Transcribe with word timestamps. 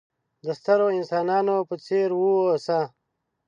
د 0.45 0.47
سترو 0.59 0.87
انسانانو 0.99 1.55
په 1.69 1.75
څېر 1.85 2.09
وه 2.19 2.31
اوسه! 2.47 2.79